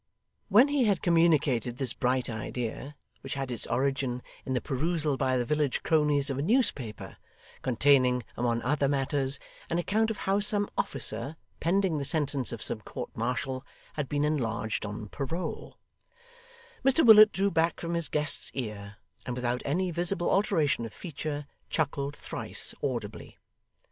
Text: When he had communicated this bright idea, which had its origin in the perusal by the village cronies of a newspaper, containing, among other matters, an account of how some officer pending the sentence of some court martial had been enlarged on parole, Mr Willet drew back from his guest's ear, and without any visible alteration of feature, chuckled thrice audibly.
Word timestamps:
When 0.49 0.69
he 0.69 0.85
had 0.85 1.03
communicated 1.03 1.77
this 1.77 1.93
bright 1.93 2.27
idea, 2.27 2.95
which 3.21 3.35
had 3.35 3.51
its 3.51 3.67
origin 3.67 4.23
in 4.47 4.53
the 4.53 4.59
perusal 4.59 5.15
by 5.15 5.37
the 5.37 5.45
village 5.45 5.83
cronies 5.83 6.31
of 6.31 6.39
a 6.39 6.41
newspaper, 6.41 7.17
containing, 7.61 8.23
among 8.35 8.63
other 8.63 8.87
matters, 8.87 9.37
an 9.69 9.77
account 9.77 10.09
of 10.09 10.17
how 10.25 10.39
some 10.39 10.67
officer 10.75 11.35
pending 11.59 11.99
the 11.99 12.03
sentence 12.03 12.51
of 12.51 12.63
some 12.63 12.81
court 12.81 13.15
martial 13.15 13.63
had 13.93 14.09
been 14.09 14.25
enlarged 14.25 14.87
on 14.87 15.07
parole, 15.09 15.77
Mr 16.83 17.05
Willet 17.05 17.31
drew 17.31 17.51
back 17.51 17.79
from 17.79 17.93
his 17.93 18.07
guest's 18.09 18.49
ear, 18.55 18.95
and 19.27 19.35
without 19.35 19.61
any 19.65 19.91
visible 19.91 20.31
alteration 20.31 20.83
of 20.83 20.95
feature, 20.95 21.45
chuckled 21.69 22.15
thrice 22.15 22.73
audibly. 22.81 23.37